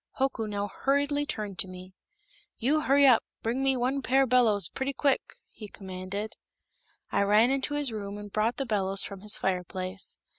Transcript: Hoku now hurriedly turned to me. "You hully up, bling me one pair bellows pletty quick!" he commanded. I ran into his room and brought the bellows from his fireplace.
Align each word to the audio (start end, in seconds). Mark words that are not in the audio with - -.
Hoku 0.17 0.47
now 0.47 0.67
hurriedly 0.67 1.27
turned 1.27 1.59
to 1.59 1.67
me. 1.67 1.93
"You 2.57 2.81
hully 2.81 3.05
up, 3.05 3.23
bling 3.43 3.61
me 3.61 3.77
one 3.77 4.01
pair 4.01 4.25
bellows 4.25 4.67
pletty 4.67 4.95
quick!" 4.95 5.21
he 5.51 5.67
commanded. 5.67 6.37
I 7.11 7.21
ran 7.21 7.51
into 7.51 7.75
his 7.75 7.91
room 7.91 8.17
and 8.17 8.33
brought 8.33 8.57
the 8.57 8.65
bellows 8.65 9.03
from 9.03 9.21
his 9.21 9.37
fireplace. 9.37 10.17